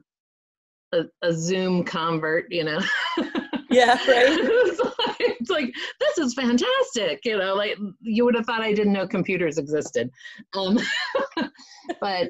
a, 0.94 1.04
a 1.22 1.34
zoom 1.34 1.84
convert 1.84 2.46
you 2.50 2.64
know? 2.64 2.80
Yeah 3.70 3.94
right. 4.08 4.28
It's, 4.28 4.80
like, 4.80 5.16
it's 5.20 5.50
like 5.50 5.74
this 6.00 6.18
is 6.18 6.34
fantastic 6.34 7.20
you 7.26 7.38
know? 7.38 7.54
Like 7.54 7.78
you 8.00 8.26
would 8.26 8.36
have 8.36 8.46
thought 8.46 8.62
i 8.62 8.74
didn't 8.74 8.94
know 8.94 9.08
computers 9.08 9.58
existed. 9.58 10.10
Um, 10.56 10.80
but 12.02 12.30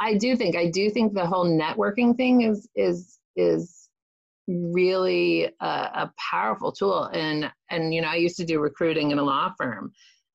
i 0.00 0.14
do 0.14 0.36
think 0.36 0.56
i 0.56 0.68
do 0.68 0.90
think 0.90 1.14
the 1.14 1.26
whole 1.26 1.46
networking 1.46 2.16
thing 2.16 2.42
is 2.42 2.68
is 2.76 3.18
is 3.36 3.88
really 4.48 5.44
a, 5.60 5.66
a, 5.66 6.12
powerful 6.30 6.72
tool 6.72 7.04
and 7.12 7.50
and 7.70 7.92
you 7.92 8.00
know 8.00 8.08
i 8.08 8.16
used 8.16 8.36
to 8.36 8.46
do 8.46 8.60
recruiting 8.60 9.10
in 9.10 9.18
a 9.18 9.22
law 9.22 9.52
firm 9.58 9.92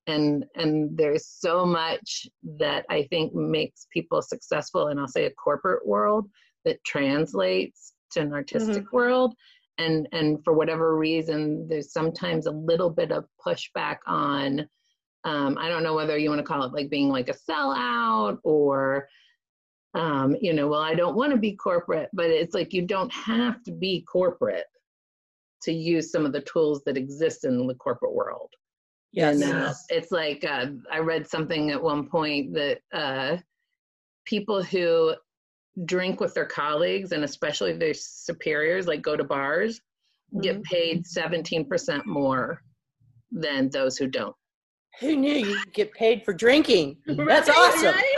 and 0.07 0.45
and 0.55 0.95
there's 0.95 1.27
so 1.27 1.65
much 1.65 2.27
that 2.59 2.85
i 2.89 3.03
think 3.09 3.33
makes 3.33 3.87
people 3.91 4.21
successful 4.21 4.87
and 4.87 4.99
i'll 4.99 5.07
say 5.07 5.25
a 5.25 5.31
corporate 5.31 5.85
world 5.87 6.29
that 6.65 6.83
translates 6.85 7.93
to 8.11 8.21
an 8.21 8.33
artistic 8.33 8.83
mm-hmm. 8.83 8.95
world 8.95 9.33
and 9.77 10.07
and 10.11 10.43
for 10.43 10.53
whatever 10.53 10.97
reason 10.97 11.67
there's 11.67 11.91
sometimes 11.91 12.45
a 12.45 12.51
little 12.51 12.89
bit 12.89 13.11
of 13.11 13.25
pushback 13.45 13.97
on 14.05 14.59
um, 15.23 15.57
i 15.57 15.67
don't 15.67 15.83
know 15.83 15.95
whether 15.95 16.17
you 16.17 16.29
want 16.29 16.39
to 16.39 16.45
call 16.45 16.63
it 16.63 16.73
like 16.73 16.89
being 16.89 17.09
like 17.09 17.29
a 17.29 17.35
sellout 17.49 18.37
or 18.43 19.07
um, 19.93 20.35
you 20.41 20.53
know, 20.53 20.67
well, 20.67 20.81
I 20.81 20.95
don't 20.95 21.15
want 21.15 21.31
to 21.31 21.37
be 21.37 21.55
corporate, 21.55 22.09
but 22.13 22.25
it's 22.25 22.53
like 22.53 22.73
you 22.73 22.81
don't 22.81 23.11
have 23.13 23.63
to 23.63 23.71
be 23.71 24.01
corporate 24.01 24.65
to 25.63 25.71
use 25.71 26.11
some 26.11 26.25
of 26.25 26.33
the 26.33 26.41
tools 26.41 26.83
that 26.85 26.97
exist 26.97 27.45
in 27.45 27.67
the 27.67 27.75
corporate 27.75 28.13
world. 28.13 28.49
Yes. 29.11 29.41
And 29.41 29.53
uh, 29.53 29.73
it's 29.89 30.11
like 30.11 30.43
uh, 30.43 30.67
I 30.91 30.99
read 30.99 31.27
something 31.27 31.69
at 31.69 31.81
one 31.81 32.07
point 32.07 32.53
that 32.55 32.79
uh, 32.91 33.37
people 34.25 34.63
who 34.63 35.13
drink 35.85 36.19
with 36.19 36.33
their 36.33 36.45
colleagues 36.45 37.11
and 37.11 37.23
especially 37.23 37.73
their 37.73 37.93
superiors, 37.93 38.87
like 38.87 39.03
go 39.03 39.15
to 39.15 39.23
bars, 39.23 39.79
mm-hmm. 40.33 40.41
get 40.41 40.63
paid 40.63 41.05
17% 41.05 42.05
more 42.05 42.61
than 43.31 43.69
those 43.69 43.97
who 43.97 44.07
don't. 44.07 44.35
Who 44.99 45.15
knew 45.15 45.33
you 45.33 45.63
get 45.73 45.91
paid 45.93 46.23
for 46.23 46.33
drinking? 46.33 46.97
That's 47.07 47.49
right, 47.49 47.57
awesome. 47.57 47.85
Right? 47.85 48.12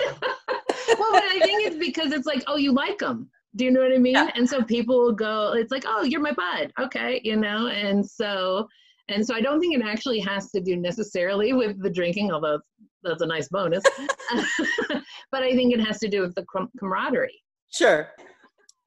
Well, 1.11 1.21
but 1.21 1.23
I 1.23 1.39
think 1.39 1.65
it's 1.65 1.77
because 1.77 2.11
it's 2.11 2.25
like, 2.25 2.43
oh, 2.47 2.57
you 2.57 2.71
like 2.71 2.99
them. 2.99 3.29
Do 3.55 3.65
you 3.65 3.71
know 3.71 3.81
what 3.81 3.93
I 3.93 3.97
mean? 3.97 4.13
Yeah. 4.13 4.31
And 4.35 4.49
so 4.49 4.61
people 4.63 4.99
will 4.99 5.13
go, 5.13 5.53
it's 5.53 5.71
like, 5.71 5.85
oh, 5.87 6.03
you're 6.03 6.21
my 6.21 6.33
bud. 6.33 6.73
Okay. 6.79 7.21
You 7.23 7.37
know, 7.37 7.67
and 7.67 8.05
so, 8.05 8.67
and 9.07 9.25
so 9.25 9.33
I 9.33 9.41
don't 9.41 9.59
think 9.59 9.75
it 9.75 9.85
actually 9.85 10.19
has 10.19 10.51
to 10.51 10.59
do 10.59 10.75
necessarily 10.75 11.53
with 11.53 11.81
the 11.81 11.89
drinking, 11.89 12.31
although 12.31 12.59
that's 13.03 13.21
a 13.21 13.27
nice 13.27 13.47
bonus. 13.47 13.83
but 15.31 15.43
I 15.43 15.53
think 15.55 15.73
it 15.73 15.79
has 15.79 15.99
to 15.99 16.09
do 16.09 16.21
with 16.21 16.35
the 16.35 16.45
camaraderie. 16.79 17.41
Sure. 17.71 18.09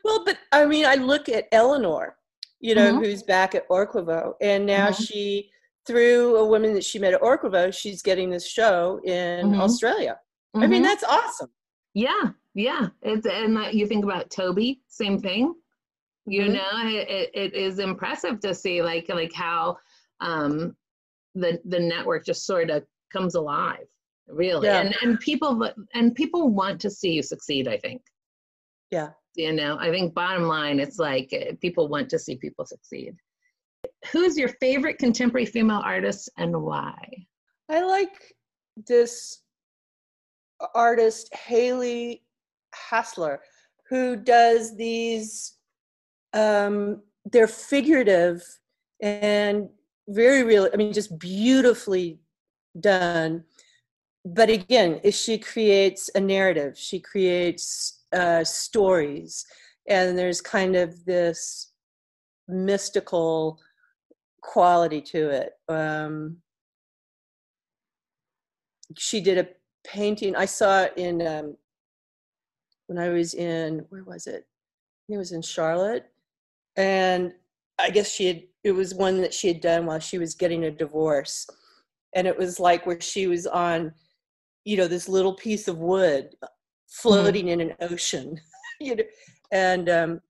Well, 0.05 0.25
but 0.25 0.39
I 0.53 0.67
mean, 0.67 0.87
I 0.87 0.97
look 0.97 1.29
at 1.29 1.47
Eleanor, 1.53 2.17
you 2.61 2.75
know, 2.75 2.93
mm-hmm. 2.93 3.05
who's 3.05 3.23
back 3.23 3.55
at 3.55 3.69
Orquevo, 3.69 4.35
and 4.41 4.67
now 4.67 4.89
mm-hmm. 4.89 5.03
she, 5.03 5.51
through 5.87 6.37
a 6.37 6.47
woman 6.47 6.75
that 6.75 6.85
she 6.85 6.99
met 6.99 7.15
at 7.15 7.21
Orquevo, 7.21 7.75
she's 7.75 8.03
getting 8.03 8.31
this 8.31 8.49
show 8.49 9.01
in 9.05 9.49
mm-hmm. 9.51 9.61
Australia. 9.61 10.19
I 10.55 10.61
mean, 10.61 10.71
mm-hmm. 10.71 10.83
that's 10.85 11.05
awesome. 11.05 11.51
Yeah, 11.99 12.31
yeah. 12.55 12.91
It's 13.03 13.27
and 13.27 13.59
you 13.73 13.85
think 13.89 14.05
about 14.05 14.31
Toby, 14.31 14.81
same 14.87 15.21
thing. 15.21 15.53
You 16.27 16.43
mm-hmm. 16.43 16.53
know, 16.53 17.01
it, 17.01 17.31
it 17.35 17.55
is 17.55 17.81
impressive 17.81 18.39
to 18.41 18.55
see 18.55 18.83
like 18.83 19.09
like 19.09 19.33
how 19.33 19.79
um, 20.21 20.77
the 21.35 21.61
the 21.65 21.81
network 21.81 22.25
just 22.25 22.47
sort 22.47 22.71
of 22.71 22.85
comes 23.13 23.35
alive, 23.35 23.89
really. 24.29 24.69
Yeah. 24.69 24.83
And 24.83 24.95
and 25.03 25.19
people 25.19 25.69
and 25.93 26.15
people 26.15 26.51
want 26.51 26.81
to 26.83 26.91
see 26.91 27.11
you 27.11 27.23
succeed. 27.23 27.67
I 27.67 27.79
think. 27.79 28.01
Yeah. 28.93 29.09
You 29.35 29.53
know, 29.53 29.77
I 29.81 29.91
think 29.91 30.15
bottom 30.15 30.45
line, 30.45 30.79
it's 30.79 31.01
like 31.01 31.31
eh, 31.33 31.55
people 31.61 31.89
want 31.89 32.09
to 32.11 32.19
see 32.19 32.37
people 32.37 32.65
succeed. 32.65 33.15
Who's 34.13 34.39
your 34.39 34.51
favorite 34.61 34.99
contemporary 34.99 35.47
female 35.47 35.83
artist 35.85 36.31
and 36.39 36.63
why? 36.63 36.97
I 37.69 37.83
like 37.83 38.35
this 38.87 39.43
artist 40.75 41.35
Haley 41.35 42.23
Hasler, 42.91 43.39
who 43.89 44.17
does 44.17 44.77
these, 44.77 45.55
um, 46.33 47.03
they're 47.25 47.47
figurative 47.47 48.43
and 49.01 49.69
very 50.09 50.43
real, 50.43 50.69
I 50.73 50.77
mean, 50.77 50.93
just 50.93 51.19
beautifully 51.19 52.21
done. 52.81 53.45
But 54.25 54.51
again, 54.51 55.01
she 55.11 55.39
creates 55.39 56.11
a 56.15 56.21
narrative, 56.21 56.77
she 56.77 57.01
creates 57.01 58.05
uh, 58.13 58.45
stories, 58.45 59.47
and 59.89 60.19
there's 60.19 60.41
kind 60.41 60.77
of 60.77 61.05
this 61.05 61.73
mystical 62.47 63.59
quality 64.43 65.01
to 65.01 65.31
it. 65.31 65.53
Um, 65.69 66.39
she 68.97 69.21
did 69.21 69.39
a 69.39 69.49
painting. 69.89 70.37
I 70.37 70.45
saw 70.45 70.87
in 70.97 71.27
um, 71.27 71.57
when 72.87 72.99
I 72.99 73.09
was 73.09 73.35
in 73.35 73.85
where 73.89 74.05
was 74.05 74.27
it? 74.27 74.47
it 75.09 75.17
was 75.17 75.33
in 75.33 75.43
Charlotte, 75.43 76.07
and 76.77 77.33
I 77.79 77.91
guess 77.91 78.13
she 78.13 78.27
had. 78.27 78.43
It 78.65 78.73
was 78.73 78.95
one 78.95 79.21
that 79.23 79.33
she 79.33 79.49
had 79.49 79.61
done 79.61 79.87
while 79.87 80.01
she 80.01 80.19
was 80.19 80.35
getting 80.35 80.65
a 80.65 80.71
divorce, 80.71 81.47
and 82.15 82.27
it 82.27 82.37
was 82.37 82.61
like 82.61 82.87
where 82.87 83.01
she 83.01 83.27
was 83.27 83.47
on, 83.47 83.93
you 84.65 84.77
know, 84.77 84.89
this 84.89 85.09
little 85.09 85.35
piece 85.35 85.69
of 85.69 85.79
wood 85.79 86.31
mm-hmm. 86.31 86.47
floating 86.89 87.47
mm-hmm. 87.47 87.61
in 87.61 87.71
an 87.71 87.77
ocean, 87.81 88.39
you 88.81 88.97
know, 88.97 89.05
and 89.53 89.89
um, 89.89 90.21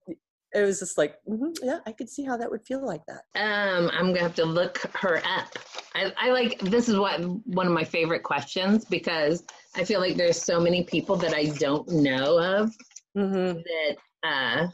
it 0.54 0.62
was 0.62 0.78
just 0.78 0.96
like, 0.96 1.16
mm-hmm, 1.28 1.52
yeah, 1.62 1.78
I 1.86 1.92
could 1.92 2.08
see 2.08 2.24
how 2.24 2.36
that 2.36 2.50
would 2.50 2.64
feel 2.66 2.84
like 2.84 3.02
that. 3.06 3.22
Um, 3.36 3.90
I'm 3.92 4.08
gonna 4.08 4.22
have 4.22 4.34
to 4.36 4.44
look 4.44 4.78
her 4.94 5.18
up. 5.18 5.58
I, 5.94 6.12
I 6.18 6.30
like 6.30 6.58
this 6.60 6.88
is 6.88 6.98
what 6.98 7.20
one 7.46 7.66
of 7.66 7.72
my 7.72 7.84
favorite 7.84 8.22
questions 8.22 8.84
because 8.84 9.44
I 9.74 9.84
feel 9.84 10.00
like 10.00 10.16
there's 10.16 10.40
so 10.40 10.58
many 10.60 10.84
people 10.84 11.16
that 11.16 11.34
I 11.34 11.46
don't 11.58 11.88
know 11.88 12.38
of 12.38 12.74
mm-hmm. 13.16 13.58
that 13.58 13.96
uh, 14.22 14.68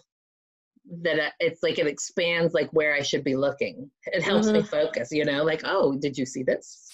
that 1.03 1.19
uh, 1.19 1.31
it's 1.41 1.63
like 1.63 1.79
it 1.79 1.87
expands 1.87 2.55
like 2.55 2.71
where 2.73 2.95
I 2.95 3.03
should 3.03 3.25
be 3.25 3.37
looking. 3.37 3.91
It 4.07 4.23
helps 4.23 4.47
mm-hmm. 4.47 4.59
me 4.59 4.63
focus. 4.63 5.09
You 5.11 5.25
know, 5.25 5.43
like 5.43 5.63
oh, 5.65 5.97
did 5.99 6.17
you 6.17 6.27
see 6.27 6.43
this? 6.45 6.91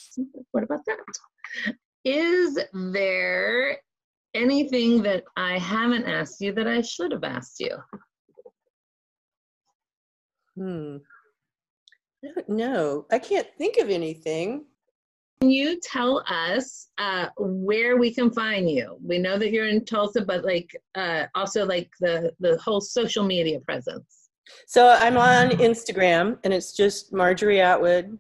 What 0.53 0.65
about 0.65 0.81
that? 0.87 0.99
Is 2.05 2.59
there 2.73 3.77
anything 4.35 5.03
that 5.03 5.25
I 5.37 5.59
haven't 5.59 6.07
asked 6.07 6.41
you 6.41 6.53
that 6.53 6.67
I 6.67 6.81
should 6.81 7.13
have 7.13 7.25
asked 7.25 7.61
you? 7.61 7.77
Hmm. 10.61 10.99
I 12.23 12.29
don't 12.35 12.49
know. 12.51 13.07
I 13.11 13.19
can't 13.19 13.49
think 13.57 13.79
of 13.79 13.89
anything. 13.89 14.67
Can 15.41 15.51
you 15.51 15.81
tell 15.81 16.23
us 16.29 16.89
uh, 16.99 17.29
where 17.39 17.97
we 17.97 18.13
can 18.13 18.31
find 18.31 18.69
you? 18.69 18.99
We 19.03 19.17
know 19.17 19.39
that 19.39 19.53
you're 19.53 19.69
in 19.69 19.87
Tulsa, 19.87 20.23
but 20.23 20.45
like 20.45 20.71
uh, 20.95 21.25
also 21.35 21.65
like 21.65 21.89
the 22.01 22.31
the 22.41 22.59
whole 22.59 22.83
social 22.83 23.25
media 23.25 23.59
presence. 23.61 24.29
So 24.67 24.91
I'm 24.91 25.17
on 25.17 25.49
Instagram, 25.53 26.37
and 26.45 26.53
it's 26.53 26.77
just 26.77 27.11
Marjorie 27.11 27.63
Atwood 27.63 28.19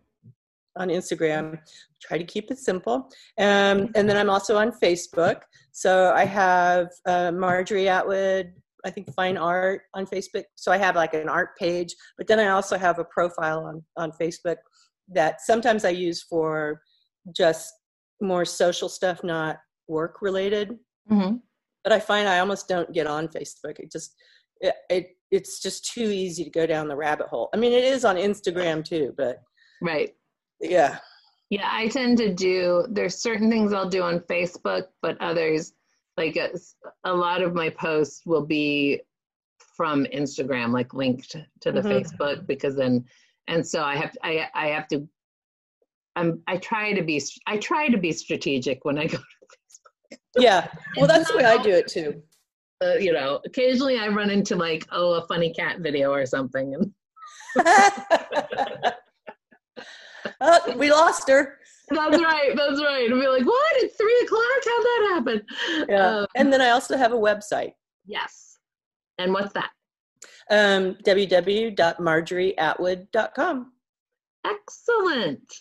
on 0.76 0.88
Instagram. 0.88 1.58
Try 2.00 2.16
to 2.16 2.24
keep 2.24 2.50
it 2.50 2.58
simple. 2.58 3.10
Um, 3.36 3.90
and 3.94 4.08
then 4.08 4.16
I'm 4.16 4.30
also 4.30 4.56
on 4.56 4.72
Facebook. 4.72 5.42
So 5.72 6.14
I 6.14 6.24
have 6.24 6.88
uh, 7.04 7.32
Marjorie 7.32 7.90
Atwood, 7.90 8.54
I 8.84 8.90
think 8.90 9.12
Fine 9.14 9.36
Art 9.36 9.82
on 9.94 10.06
Facebook. 10.06 10.44
So 10.56 10.72
I 10.72 10.78
have 10.78 10.96
like 10.96 11.14
an 11.14 11.28
art 11.28 11.56
page, 11.58 11.94
but 12.16 12.26
then 12.26 12.38
I 12.38 12.48
also 12.48 12.78
have 12.78 12.98
a 12.98 13.04
profile 13.04 13.60
on, 13.64 13.82
on 13.96 14.12
Facebook 14.12 14.56
that 15.08 15.40
sometimes 15.40 15.84
I 15.84 15.90
use 15.90 16.22
for 16.22 16.80
just 17.36 17.72
more 18.20 18.44
social 18.44 18.88
stuff, 18.88 19.22
not 19.24 19.58
work 19.88 20.22
related. 20.22 20.76
Mm-hmm. 21.10 21.36
But 21.82 21.92
I 21.92 22.00
find 22.00 22.28
I 22.28 22.40
almost 22.40 22.68
don't 22.68 22.92
get 22.92 23.06
on 23.06 23.28
Facebook. 23.28 23.78
It 23.78 23.90
just, 23.90 24.14
it, 24.60 24.74
it 24.90 25.06
it's 25.30 25.60
just 25.60 25.92
too 25.92 26.10
easy 26.10 26.44
to 26.44 26.50
go 26.50 26.66
down 26.66 26.88
the 26.88 26.96
rabbit 26.96 27.28
hole. 27.28 27.48
I 27.54 27.56
mean, 27.56 27.72
it 27.72 27.84
is 27.84 28.04
on 28.04 28.16
Instagram 28.16 28.84
too, 28.84 29.14
but 29.16 29.38
Right. 29.80 30.10
yeah. 30.60 30.98
Yeah, 31.48 31.68
I 31.70 31.88
tend 31.88 32.18
to 32.18 32.32
do, 32.32 32.86
there's 32.90 33.20
certain 33.20 33.50
things 33.50 33.72
I'll 33.72 33.88
do 33.88 34.02
on 34.02 34.20
Facebook, 34.20 34.84
but 35.02 35.16
others, 35.20 35.72
like 36.20 36.36
a, 36.36 36.50
a 37.04 37.12
lot 37.14 37.40
of 37.42 37.54
my 37.54 37.70
posts 37.70 38.22
will 38.26 38.44
be 38.44 39.00
from 39.76 40.04
Instagram, 40.14 40.70
like 40.72 40.92
linked 40.92 41.30
to 41.62 41.72
the 41.72 41.80
Mhm. 41.80 41.90
Facebook 41.92 42.46
because 42.46 42.76
then, 42.76 43.04
and 43.48 43.66
so 43.66 43.82
I 43.82 43.96
have, 43.96 44.14
I, 44.22 44.46
I 44.54 44.66
have 44.68 44.86
to, 44.88 45.08
I'm, 46.16 46.42
I 46.46 46.58
try 46.58 46.92
to 46.92 47.02
be, 47.02 47.22
I 47.46 47.56
try 47.56 47.88
to 47.88 47.96
be 47.96 48.12
strategic 48.12 48.84
when 48.84 48.98
I 48.98 49.06
go 49.14 49.16
to 49.16 49.24
Facebook. 49.54 50.18
Yeah. 50.36 50.68
Well, 50.96 51.06
that's 51.06 51.30
the 51.30 51.38
way 51.38 51.44
I 51.44 51.56
do 51.62 51.70
it 51.70 51.88
too. 51.88 52.22
uh, 52.84 52.94
you 52.94 53.12
know, 53.12 53.40
occasionally 53.46 53.98
I 53.98 54.08
run 54.08 54.28
into 54.30 54.56
like, 54.56 54.86
oh, 54.92 55.14
a 55.14 55.26
funny 55.26 55.52
cat 55.54 55.80
video 55.80 56.12
or 56.12 56.26
something. 56.26 56.74
And 56.74 56.92
oh, 60.40 60.74
we 60.76 60.90
lost 60.90 61.28
her. 61.30 61.59
That's 61.90 62.22
right, 62.22 62.52
that's 62.56 62.82
right. 62.82 63.10
And 63.10 63.20
be 63.20 63.28
like, 63.28 63.44
what? 63.44 63.72
It's 63.76 63.96
three 63.96 64.20
o'clock? 64.24 64.42
How'd 64.64 64.84
that 64.84 65.10
happen? 65.14 65.42
Yeah. 65.88 66.18
Um, 66.18 66.26
and 66.36 66.52
then 66.52 66.60
I 66.60 66.70
also 66.70 66.96
have 66.96 67.12
a 67.12 67.16
website, 67.16 67.72
yes. 68.06 68.58
And 69.18 69.32
what's 69.32 69.52
that? 69.52 69.70
um, 70.50 70.96
www.marjorieatwood.com. 71.04 73.72
Excellent. 74.44 75.54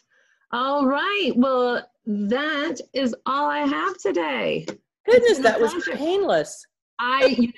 All 0.51 0.87
right. 0.87 1.31
Well, 1.35 1.87
that 2.05 2.75
is 2.93 3.13
all 3.25 3.49
I 3.49 3.59
have 3.59 3.97
today. 3.97 4.65
Goodness, 5.05 5.37
that 5.39 5.59
was 5.59 5.73
pleasure. 5.73 5.95
painless. 5.95 6.65
I, 6.97 7.25
you 7.25 7.47
know, 7.47 7.53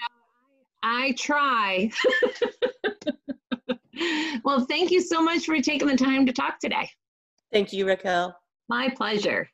I 0.84 1.14
try. 1.18 1.92
well, 4.44 4.66
thank 4.66 4.92
you 4.92 5.02
so 5.02 5.22
much 5.22 5.46
for 5.46 5.62
taking 5.62 5.88
the 5.88 5.96
time 5.96 6.26
to 6.26 6.34
talk 6.34 6.60
today. 6.60 6.90
Thank 7.52 7.72
you, 7.74 7.88
Raquel. 7.88 8.36
My 8.72 8.88
pleasure. 8.88 9.50